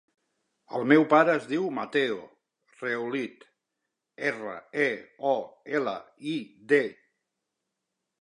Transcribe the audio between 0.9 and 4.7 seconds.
meu pare es diu Matteo Reolid: erra,